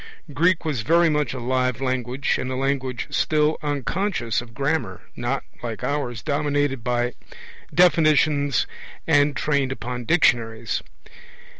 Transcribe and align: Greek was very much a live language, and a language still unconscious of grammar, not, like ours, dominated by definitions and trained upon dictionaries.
Greek 0.33 0.65
was 0.65 0.81
very 0.81 1.09
much 1.09 1.31
a 1.35 1.39
live 1.39 1.79
language, 1.79 2.39
and 2.39 2.49
a 2.51 2.55
language 2.55 3.05
still 3.11 3.59
unconscious 3.61 4.41
of 4.41 4.55
grammar, 4.55 5.01
not, 5.15 5.43
like 5.61 5.83
ours, 5.83 6.23
dominated 6.23 6.83
by 6.83 7.13
definitions 7.71 8.65
and 9.05 9.35
trained 9.35 9.71
upon 9.71 10.03
dictionaries. 10.05 10.81